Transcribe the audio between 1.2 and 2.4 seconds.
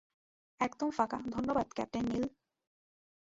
ধন্যবাদ, captain Neil.